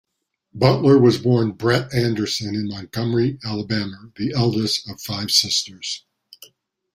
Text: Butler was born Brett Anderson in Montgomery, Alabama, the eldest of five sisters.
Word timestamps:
Butler 0.55 0.97
was 0.97 1.19
born 1.19 1.51
Brett 1.51 1.93
Anderson 1.93 2.55
in 2.55 2.67
Montgomery, 2.67 3.37
Alabama, 3.45 4.09
the 4.15 4.33
eldest 4.33 4.89
of 4.89 4.99
five 4.99 5.29
sisters. 5.29 6.05